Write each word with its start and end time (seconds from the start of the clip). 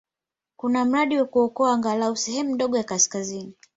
Kuna 0.57 0.85
mradi 0.85 1.17
wa 1.17 1.25
kuokoa 1.25 1.73
angalau 1.73 2.15
sehemu 2.15 2.55
ndogo 2.55 2.77
ya 2.77 2.83
kaskazini. 2.83 3.55